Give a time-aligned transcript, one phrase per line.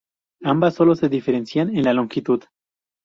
[0.41, 2.41] Ambas solo se diferencian en la longitud.